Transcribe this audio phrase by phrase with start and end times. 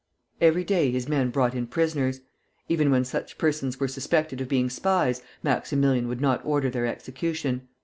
[0.41, 2.21] Every day his men brought in prisoners.
[2.67, 7.67] Even when such persons were suspected of being spies, Maximilian would not order their execution.